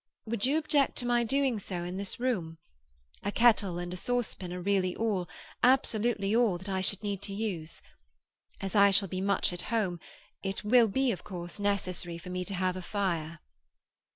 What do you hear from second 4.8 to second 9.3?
all—absolutely all—that I should need to use. As I shall be